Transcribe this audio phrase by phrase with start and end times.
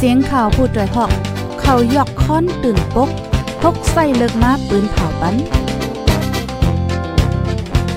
[0.00, 1.12] เสียงข่าวผู้ด้วยหอก
[1.60, 3.10] เขายอกค้อนตื่นปก
[3.62, 5.34] พกใส่เลิกมาปืนเผาปัน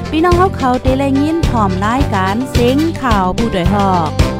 [0.09, 4.30] พี่น้องเขาเขาเตะแลยินพร้อมรายการเสียงข่าวผู้ด้วยหอก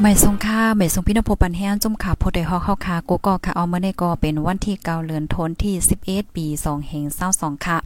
[0.00, 5.74] ไม่ทรงค่าไม่ทรงพี่นภปันแห้งจุ่มขาโพดได้ฮอกเข้าคากูก็ค่ะเอาเมื่อในก็เป็นวันที่เกาเลือนทนที่
[6.06, 7.78] 11 ปี2เฮง22ค่ะ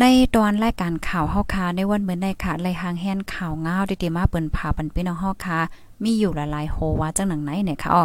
[0.00, 5.58] ในตอนรายการข่าวเฮาคาในวันเมื่อในค่ะไล่หางแฮนข่าวง้าวได้ๆมาเปิ้นผาปันพี่น้องเฮาคา
[6.02, 8.04] มีอยู่หลายๆโฮว่าจังหนังไหนเนี่ยค่ะอ๋อ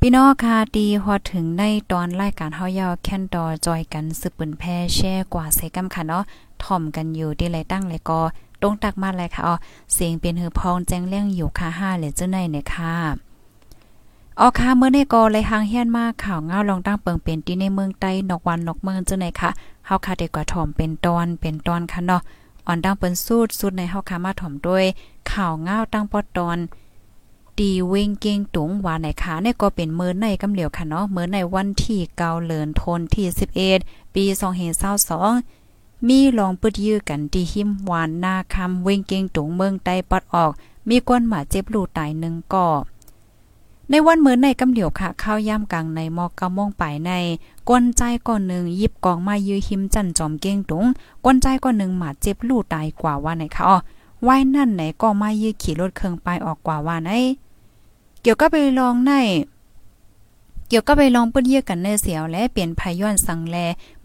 [0.00, 6.22] พี่น้องค่ะดีฮอดถึงในตอนรายการเฮายาวแคนดอจอยกันสืบปืนแพ่แช่กว่าใส่กำค่ะเนาะ
[6.62, 8.20] ถ่อมกันอยู่ที่ไรตั้งไรก็
[8.62, 9.54] ตรงตักมาเลยค่ะอ๋อ
[9.92, 12.94] เสียงเป็นหือพองแจ้งเลี้ยงอยู่ค่ะห้าเลยเจ้าในเนี่ยค่ะ
[14.40, 19.50] ออค่ะเมื่อในกอเลยหางเฮียนมากข่าวเงาลองตั้งเปิงเป็นที่ในเมืองใต้นอกวันนอกเมืองเจ้าในค่ะ
[19.86, 22.22] เฮาค่ะเด็กกว่าถ่อมเป็นตอนเป็นตอนค่ะเนาะ
[22.66, 24.84] อ่อนตั้งเปิ้นสูดสุดในเฮาค่ะมาถ่อมด้วย
[25.30, 26.58] ข่าวเงาตั้งปอตอน
[27.58, 33.26] ดีเวงเก่งตุงว่าไหนคะเนี่ยก็เป็นเมื่อในกำเหลียวค่ะเนาะเมื่อในวันที่เกาเลินทนที่
[33.70, 34.24] 11ปี
[34.96, 35.55] 2022
[36.08, 40.52] มีลองปึดยื้อกันที่หิมหวานนาคำเวงเกงตุงเมืองใต้ปัดออก
[40.88, 42.68] มีก้นหมาเจ็บลูตายหนึ่งก่อ
[43.90, 47.12] ในวันเหมือนในกำเหลียวค่ะข้าวย่ำกลางในมอกกะม่งไปใน
[47.68, 50.86] กวนใจก่อนหนึ่งยิบกองมายื้อหิมจันจอมเก้งตุง
[51.24, 53.76] กวนใจก่อนหนึ่งหมาเจ็บลูตายกว่าว่าไหนค่ะอ๋อ
[54.22, 57.10] ไว้นั่นไหนก็มายื้อขี่รถเครื่องไปออกกว่าว่าไหน
[58.22, 59.12] เกี่ยวก็ไปลองใน
[60.68, 63.56] เกี่ยวกับไปลองปึดเยี่ยกันเนเสียวและเปลี่ยนภายย้อนสังแล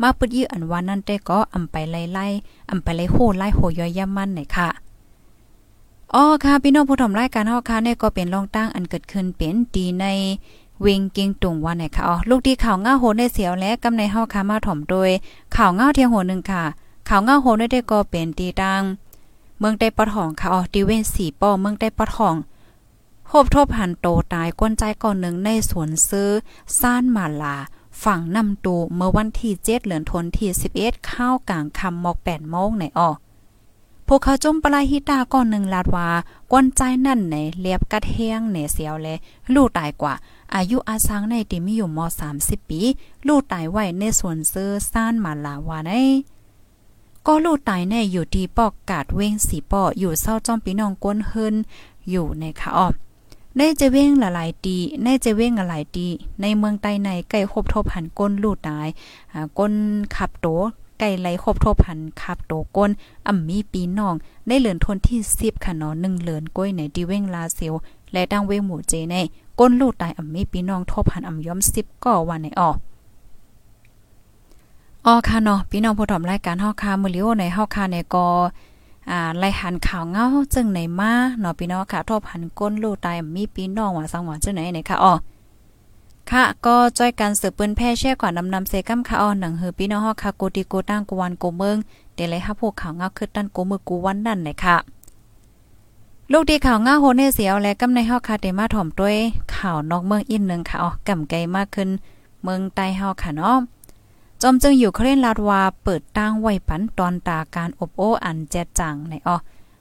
[0.02, 2.28] มาปึดเยี่ยอันว่านั่นได้ก็อำไปไล่ไล่
[2.72, 4.70] อำไปไล่โหไล่โหย่อยย่ำมันไหนค่ะ
[6.14, 10.06] อ๋อค่ะพี่น้องผู้ถมรายการเฮาค่ะเนี่ยก็เป็นรองตั้งอันเกิดขึ้นเป็นดีใน
[10.82, 15.10] เวงเกียงตุงว่าไหนค่ะอ๋อลูกที่ข่าวง่าโหในเสียวและกำในเฮาค่ะมาถ่อมโดย
[15.56, 16.64] ข่าวง่าเทียงโหนึงค่ะ
[17.10, 18.82] ข่าวง่าโหได้ก็เป็นตีตัง
[19.60, 22.36] เมืองได้ปะทองค่ะอ๋อดีเวนสีป้อเมืองได้ปะทอง
[23.36, 26.30] พบทบหันโตตายก้นใจก่อนหนึ่งในสวนซื้อ
[26.80, 27.58] ซ่านมาลา
[28.04, 33.18] ฝั่งนำตูเมื่อวันที่เจ็ดเหลือนทนที่สิบเอ็ดข้าวกลางคำหมอกแปดโมงในออก
[34.08, 36.10] พวกเขาจมปลายฮิตาก่อนหนึ่งลาดว่า
[36.52, 39.18] ก้นใจนั่นในเลียบกัดเฮียงเนเสียวเลย
[39.54, 40.14] ลูกตายกว่า
[40.56, 42.82] อายุอาซังในติมีอยู่มสามสิบปี
[43.28, 45.92] ลูกตายไว้ในสวนซื้อซ่านมาลาวาใน
[47.26, 51.56] ก็ลูกตายในอยู่ที่ปอกกาดเว้งสีปออยู่เศร้าจอมปีน้องก้นเฮิน
[52.10, 52.90] อยู่ในค่ะอ้อ
[53.58, 56.08] ในจะเว้งหลายๆตีในจะเว้งหลายตี
[56.42, 58.88] ในเมืองใต้ในใกล้คบทบหันก้นลูดตาย
[59.58, 59.74] ก้น
[60.16, 60.48] ขับโต
[61.00, 62.92] ไก่ไหลคบทบหันขับโตก้น
[63.28, 64.16] อ่ำมีปีน้อง
[64.48, 67.74] ในเหลือนทนที่10ค่ะเนาะ1เหลือนก้อยในดีเว้งลาเซียว
[68.12, 69.16] และดังเว้งหมู่เจใน
[69.60, 72.78] ก้นลูดตายอ่ำมีปีน้องทบหันอ่ำย้อม10ก็วันในออก
[75.06, 78.26] อ๋อค่ะเนาะพี่น้องผู้ถมรายการเฮาค่ะมื้อเลียวในเฮาค่ะในก็
[79.10, 85.14] อ่าไล่หันข่าวเงาจึงไหนมาเนาะพี่น้องค่ะทบหันก้นลูกตายมีพี่น้องว่าสังหวะจังไหนไหนค่ะอ๋อ
[86.32, 91.78] ค่ะก็จ้อยกันสืบปืนแพ่แช่ก่อนำนำเซกัมค่ะอ๋อหนังเฮอพี่น้องฮอกค่ะโกติโกตั้งกวันโกเมือง
[92.14, 94.78] เดี๋ยวเลยค่ะพวกข่าวเงาคือตั้นโกมือกูวันนั่นไหนค่ะ
[96.32, 99.18] ลูกดีข่าวเงาโฮเนเสียวและกำในเฮาค่ะเดมาถ่อมด้วย
[99.56, 101.90] ข่าวนอกเมืองอีกนึงค่ะอ๋อกำไกลมากขึ้น
[102.44, 103.56] เมืองใต้เฮาค่ะเนาะ
[104.42, 109.38] จอมจึงอยู่เคร่นลาดว่าเปิดตั้งไว้ปันตอนตาการอบโอ้อันแจจังในอ้อ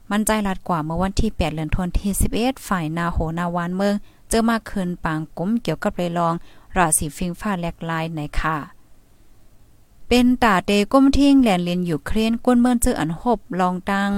[0.09, 3.95] มันใจลัดกว่าเมื่อวันที่ 8เดือนธันวาคม11ฝ่ายนาโหนาวานเมือง
[4.29, 6.33] เจอมาคืนปางกุ้มเกี่ยวกับเลยลอง
[6.77, 8.57] ราศีฟิงฟ้าแหลกลายในค่ะ
[10.07, 14.11] เป็นตาเตก้มทิ้งแหลนเลียนอยู่เครนก้นเมืองเจออันหบลองตั้ง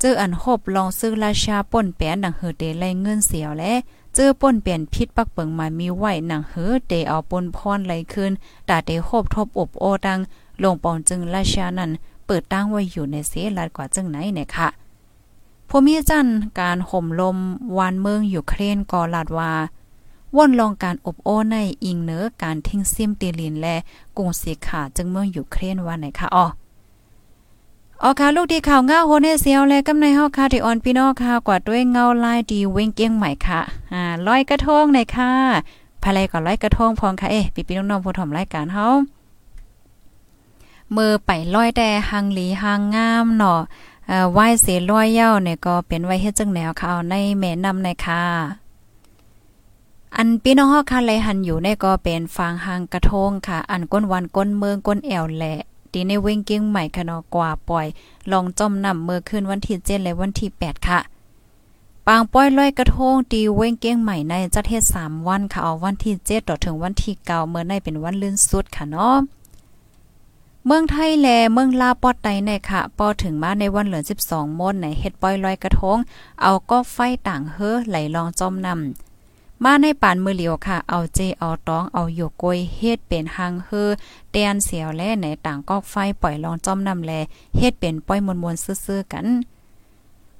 [0.00, 3.72] เจออันหบลองซื้อราชาป่นแปนดังเฮอเตไลเงินเสียวและ
[4.18, 8.32] เจอป่นเปลี่ยนพิษปักเปิงมามีไหวหนังเฮือเดเอาปนพรไหลขึ้น
[8.68, 10.18] ตาเดโคบทบอบโอดัง
[10.62, 11.90] ลงปอนจึงราชานั้น
[12.26, 14.68] เปิดตั้งไว้อยู่ในเสลัดกว่าจึงไหนเนี่ยค่ะ
[15.68, 16.26] ผู้มีจัน
[16.60, 17.38] การห่มลม
[17.76, 19.52] วานเมืองอยู่เครนกอลาดว่า
[20.36, 23.76] ว่นลองการอบโอในอิงเนื้อการทิ้งซิมตีลินและ
[24.16, 26.46] กรุงสีขาจึงเมืองอยู่เครนว่าไหนคะอ๋อ
[28.02, 33.60] ออค่ะลูกที่ข่าวเงาโฮเนเซียวและกำในเฮาค่ะที่ออนพี่น้องค่ะกว่าด้วยเงาลายดีเว้งเกี้ยงใหม่ค่ะ
[33.92, 35.32] อ่าลอยกระทงในค่ะ
[36.02, 38.88] ภายไรก็ลอยกระทงพองค่ะเอ๊ะพี่พี่น้องๆผู้ถมรายการเฮา
[40.96, 43.60] มือไปลอยแต่หังหลีหังงามเนาะ
[44.06, 48.22] เอ่อไหว้เสลอยเย้าเนี่ยก็เป็นไว้เฮ็ดจังแนวค่ะในแม่นำในค่ะ
[50.16, 55.60] อันพี่น้องเฮาค่ะไหลหันอยู่ในก็เป็นฟางหางกระทงค่ะ อันก้นวันก้นเมืองก้นแอวแหละ
[55.96, 57.86] ตีในเว้งเกี้ยงใหม่ค่ะนาะกว่าปล่อย
[58.32, 61.00] ลองจอมนำเมื่อคืนวันที่7และวันที่ 8 ค่ะ
[62.06, 69.16] ปางป้อยลอยกระทงตีเว้งเก้งใหม่ในจัดเทศ3วันค่ะเอาวันที่7ต่อถึงวันที่9เมื่อในเป็นวันลื่นสุดค่ะเนาะ
[70.66, 75.98] เมืองไทยแลเมืองลาปอดไตในค่ะปอถึงมาในวันเหลือ 12มนในเฮ็ดป้อยลอยกระทง
[76.42, 76.96] เอาก็ไฟ
[77.28, 79.05] ต่างเฮอไหลลองจอมนำ
[79.64, 83.90] มาในป่านมือเหลียวค่ะ เอาเจเอาตอง เอาอยู่กยเฮ็ดเป็นหางเฮอ
[84.30, 87.12] เตียนเสียวแลในต่างกอกไฟปล่อยลองจอมนำแล
[87.56, 89.26] เฮ็ดเป็นป้อยมวนๆซื่อๆกัน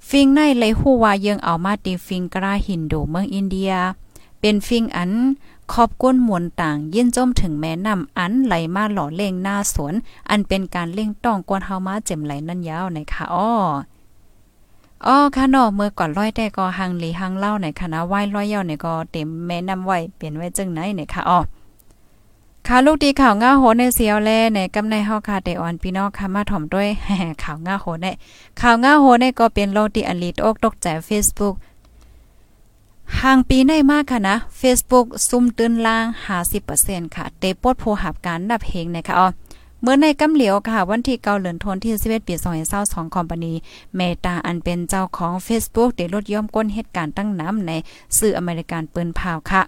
[0.09, 3.71] ฟิงในเลยฮู้ว่ายังเอามาตีฟิงกราหินดูเมืองอินเดีย
[4.39, 5.11] เป็นฟิงอัน
[5.71, 9.93] ขอบก้นมวลต่างยินจมถึงแม่นำอันไหลมาหล่อเล่งหน้าสวน
[10.29, 13.51] อันเป็นการเล่งต้องกวนเฮามาเจ็มไหลนั่นยาวในค่ะอ้อ
[15.05, 21.39] อ๋อค่ะเนาะเมื่อก่อนร้อยแต่ก็หังหลีหังเล่าในคณะไหว้ร้อยเย้าเนี่ยก็เต็มแม่นำไหว้เปลี่ยนไว้จึงไหนเนี่ยค่ะอ้อ
[22.67, 26.87] ค่ะลูกดีข่าวง่าโหในเสียวแลในกำในเฮาค่ะได้อ่อนพี่น้องค่ะมาถ่อมด้วย
[27.43, 28.05] ข่าวง่าโหใน
[28.61, 31.55] ข่าวง่าโหในก็เป็นโลดีอลิตอกตกใจ Facebook
[33.21, 36.05] ห่างปีในมากค่ะนะ Facebook ซุ่มตื้นล่าง
[36.59, 39.27] 50%ค่ะเตปดโพหับการดับเฮงนะคะอ๋อ
[39.81, 42.33] เมื่อในกำเหลียวค่ะ วันที่เกาเหลือนทนที่11ปี
[42.75, 43.53] 2022คอมพานี
[43.95, 47.71] เมตาอันเป็นเจ้าของ Facebook ได้ลดย่อมก้นเหตุการณ์ตั้งน้ำใน
[48.17, 49.61] สื่ออเมริกันปืนเผาค่ะ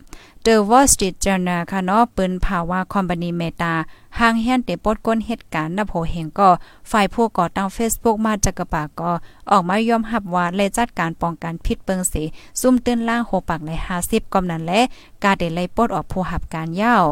[0.46, 3.74] The Wall Street Journal ค่ะเนาะปืนเผาว่าคอมพานีเมตา
[4.20, 6.50] ห่างแฮนได้ปดก้นเหตุการณ์นับโหเฮงก็
[6.92, 9.12] ฝ่ายผู้ก่อตั้ง Facebook มาจากระปากก็
[9.52, 12.24] ออกมายอมรับว่าเลยจัดการป้องกันพิษเปิงสี
[12.62, 13.72] ซุ่มตื้นล่างโหปากใน
[14.04, 14.82] 50กำนั้นและ
[15.24, 17.06] กาได้ไล่ปดออกผู้หับการยาว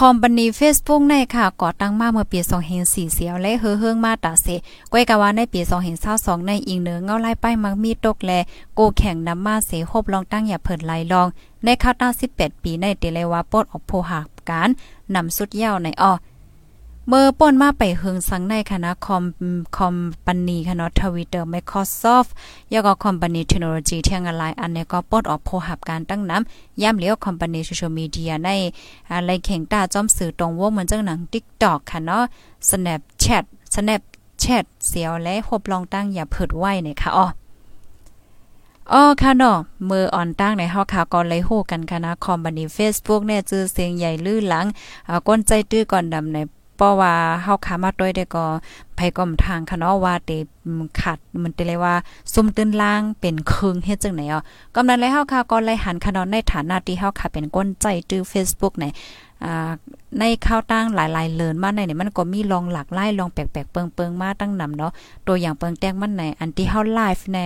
[0.00, 2.38] คอมบันีเฟซบุ๊กในค่ะก่อตั้งมาเมื่อปี
[2.76, 4.46] 2004เสียวและเฮือเฮืองมาตาเส
[4.92, 5.60] ก้อยกะว่าในปี
[6.04, 8.32] 2022ในอิงเหนือเงาไล่ป้ายมักมีตกแล
[8.74, 11.28] โกแข่งนำมาเสคบลองตั้งอย่าเผินไหลลอง
[11.64, 14.68] ในข้าวตั้ง18 ปีในเตเลวาปดออกโพหักการ
[15.14, 16.12] นำสุดยาวในอ้อ
[17.08, 19.24] เมื่อป่นมาไปเฮืองสังในคณะคอม
[19.76, 19.94] คอม
[20.26, 22.30] ปานีคณะทวิตเตอร์ Microsoft
[22.72, 28.50] ยาก็คอมปานีเทคโนโลยีเทียงอะไรอันนี้ก็ปลดออกโพหับการตั้งน้ำย่ำเลี้ยวคอมปานีโซเชียลมีเดียใน
[29.12, 32.22] อะไรแข่งตาจอมสื่อตรงวงเหมือนจังหนัง TikTok ค่ะเนาะ
[32.68, 33.44] Snapchat
[33.74, 37.26] Snapchat เสียวและหบลองตั้งอย่าเผิดไว้เนี่ยค่ะอ๋อ
[38.92, 39.56] อ๋อค่ะเนาะ
[39.88, 44.66] มืออ่อนตั้งในเฮาค่ะก่อนเลยฮู้กันค่ะคอมบันี Facebook เนี่ยจื้อเสียงใหญ่ลื่อหลัง
[45.26, 46.38] ก้นใจตื้อก่อนดำใน
[46.76, 47.12] เพราะว่า
[47.42, 48.46] เฮาขามาด้วยได้ก็
[48.96, 50.30] ไผก็มทางค่ะเนาะว่าเต
[51.00, 51.94] ขัดมันเตเลยว่า
[52.32, 54.42] ซุ่มตื้นล่างเป็นครึ่งเฮ็ดจังไหนอะ
[54.74, 58.86] กำนั้นเลยเฮาค่ะก็เลยหันค่ะเนาะในฐานะที่เฮาค่ะเป็นก้นใจตื้อ Facebook ไหน
[60.20, 64.92] ในข้าวตั้งหลายๆเลินมาในนี่มันก็มีลองหลากหลายลองแปลกๆเปิงๆมาตั้งนำเนาะ
[65.26, 67.38] ตัวอย่างเปิงแต้งมันในอันที่เฮาไลฟ์ใน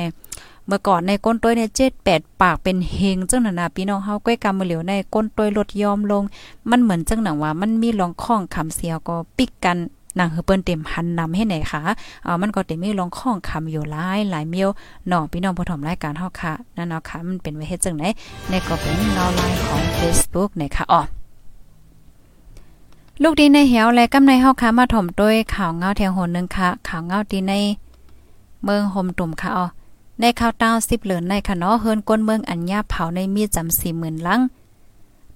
[0.70, 6.22] เมื่อก่อนในก้นต้วยเนี่ย7 8ปากเป็นเฮงจังนั้นน่ะพี่น้องเฮาก้อยกำมือเหลียวในก้นต้วยลดยอมลง
[6.70, 9.76] มันเหมือนจังหนังว่ามันมีรองข้องคำเสียวก็ปิกกัน
[10.18, 11.80] นางเฮเปิ้นเต็มหันนำให้ไหนคะ
[12.26, 14.68] อ่ามันก็เต็มมีรองข้องคำอยู่หลายหลายเมียว
[15.08, 18.04] เนาะพี่น้องผู้ถมรายการเฮาค่ะนั่นเนาะค่ะมันเป็นไว้เฮ็ดจังไหน
[18.48, 21.00] ในก็เป็นเงาลายของ Facebook นะคะอ๋อ
[23.22, 27.54] ลูกดีในเหี่ยวและกำในเฮาค่ะมาถมด้วยข่าวเงาแทงโหนนึงค่ะข่าวเงาดีใน
[28.64, 29.66] เมืองห่มตุ่มค่ะอ๋อ
[30.20, 34.40] ในข่าวต้า10เหลือนในค่ะเนาะเฮิรนก้นเมืองอัญญาเผาในมีจำ40,000ลัง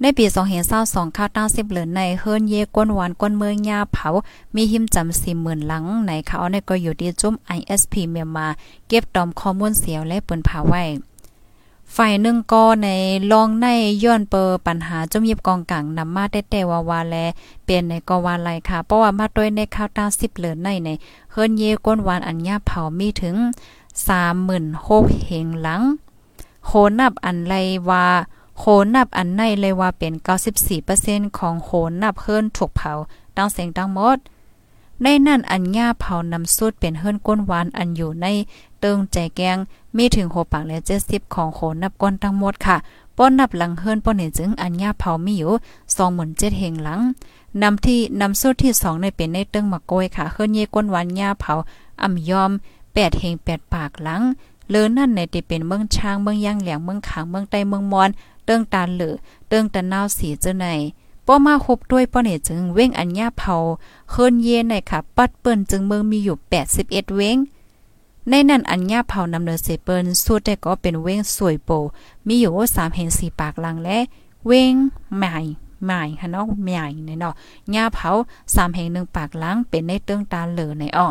[0.00, 0.24] ในปี
[0.70, 4.08] 2022ข่าวต้า10เหลือนในเฮิรนเยก้นหวานก้นเมืองยาเผา
[4.54, 8.46] มีหิมจำ40,000ลังในเขาในก็อยู่ที่จุ้ม ISP เมียมา
[8.88, 10.84] เก็บตอมข้อมูลเสียวและปิ้นผาไว้
[11.96, 12.88] ฝ่ายหนึ่งก็ใน
[13.32, 13.66] ลองใน
[14.04, 17.16] ย้อนเปอปัญหาจมยิบกองกลางนำมาแต่แต่ว่าวาแล
[17.64, 20.88] เปลี่ยนในก็วาไลค่ะเพราะว่ามาด้วยในข้าวตา10เหลือนในใน
[21.32, 23.36] เฮิรนเยก้นหวานอัญญาเผามีถึง
[24.02, 25.82] 36,000เหงหลัง
[26.66, 27.54] โหนับอันไร
[27.88, 28.06] ว่า
[28.58, 30.12] โหนับอันในเลยว่าเป็น
[30.76, 31.70] 94%ของโห
[32.02, 32.92] นับเฮิรนถูกเผา
[33.36, 34.18] ตั้งเสียงตั้งหมด
[35.02, 38.26] ในนั่นอันญ่าเผานำสุดเป็นเฮิรนก้นหวานอันอยู่ใน
[38.80, 39.56] เติงใจแกง
[39.96, 42.76] มีถึงโหปากและ70ของโหนับก้นทั้งหมดค่ะ
[43.16, 45.52] ป้อนนับหลังเฮิรนป้อนเห็นจึงอันญ่าเผามีอยู่
[46.04, 47.00] 27,000เหงหลัง
[47.62, 51.52] นำที่นำสุดที่2ในเป็นในเติงมะโกยค่ะเฮิรนเยก้นหวานญ่าเผา
[52.02, 52.50] อ่ำยอม
[52.94, 54.22] แปดเฮงแปดปากหลัง
[54.70, 58.10] เลือนั่นในที่เป็นเมืองช้างเมืองย่างแหลงเมืองขางเมืองใต้เมืองมอน
[58.46, 59.14] เติ้งตาเหลือ
[59.48, 60.66] เติ้งตะนาวสีเจ้าใน
[61.26, 63.54] ป้อมาคบด้วยป้อเนี่ยจึงเว้งอัญญาเผา
[64.10, 66.36] เฮินเย็นในค่ะ ปัดเปิ้นจึงเมืองมีอยู่
[66.76, 67.36] 81 เว้ง
[68.28, 71.70] ในนั้นอัญญาเผานำเนินเสเปิ้นสุดแต่ก็เป็นเว้งสวยโป
[72.26, 73.98] มีอยู่3เห็น4ปากลังและ
[74.46, 74.74] เว้ง
[75.16, 75.36] ใหม่
[75.84, 77.34] ใหม่ค่ะเนาะใหม่ในเนาะ
[77.74, 78.10] ญาเผา
[78.42, 81.08] 3แห่ง1ปากลังเป็นในเติงตาเหลือในอ้อ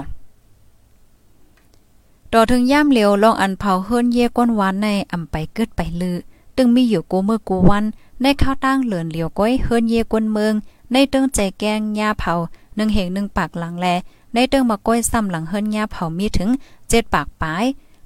[2.35, 6.17] ต่อถึงย่ามเหลียวลองอันเผาเฮิรนเย่ก้นหวานในอำไปเกิดไปลือ
[6.57, 7.85] ตึงมีอยู่กูเมื่อกูวัน
[8.21, 10.53] ในข้าวตั้งเหลือนเหลียวก้อยเฮิรนเย่ก้นเมือง
[10.91, 12.33] ในเติงใจแกงยาเผา
[12.75, 13.87] หนึ่งเหงหนึ่งปากหลังแล
[14.33, 16.49] ในเติงมาก้อยซ้ำหลังเฮิรนยาเผามีถึง
[16.89, 17.65] เจ็ดปากปลาย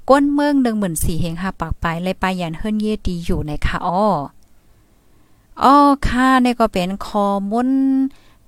[0.09, 0.53] ก้นเมือง
[0.83, 4.03] 14,000เฮง5ปากปลายเลยปายันเฮิรนเย่ดีอยู่ในค่ะอ้อ
[5.63, 5.75] อ้อ
[6.07, 7.69] ค่ะนี่ก็เป็นคอมุน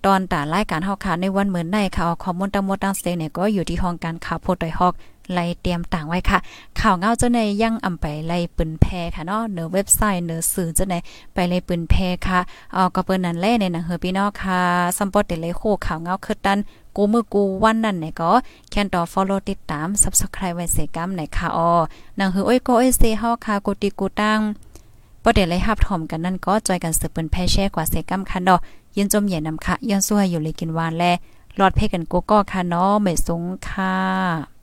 [0.06, 4.96] ตอนตารายการเฮาค่ะในวันเหมือนในค่ะคอมมอนตั้งหมดตั้งเซเนี่ยก็อยู่ที่ห้องการข่าวโพดอยฮอก
[5.34, 6.40] ไล่เตรียมต่างไว้ค่ะ
[6.80, 10.96] ข่าวเงาเจ้าในยังอำไปไล่ปืนแพค่ะเนาะเนือเว็บไซต์เนือสื่อเจ้าใน
[11.34, 11.96] ไปไล่ปืนแพ
[12.28, 12.40] ค่ะ
[12.74, 14.62] เอ่อก็เปิ้นนั่นแลในหนังเฮอพี่น้องค่ะ
[14.98, 16.60] ซัมปอตเตเลยโคข่าวเงาคือดัน
[16.96, 18.32] กูมือกูวันนั้นเนี่ยก็
[18.70, 21.70] แค่นต่อ follow ติดตาม subscribe ไว้เสกัมในค่ะอ๋อ
[22.18, 24.40] หนังเฮอโอ้ยก็โอ้ยเซเฮาค่ะกูติกูตั้ง
[25.24, 28.60] ประเด็นเลยฮับถอมกันนั่นก็จอยกันสืบเปิ้นแพแช่กว่าเสกัมค่ะเนาะ
[28.96, 31.04] ยินจมเหยียนำค่ะย้อนซัวอยู่เลยกินวานแล
[31.58, 34.59] หลอดเพกันกูก็ค่ะเนาะไม่สงค่ะ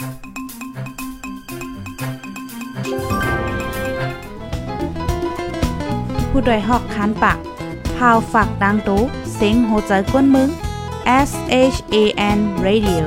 [0.00, 7.38] ผู้ดยหอกคันปาก
[7.96, 9.00] พาวฝากดังตู้
[9.34, 10.48] เซ็งโหใจกวนมึง
[11.28, 11.30] S
[11.74, 11.96] H A
[12.36, 13.04] N Radio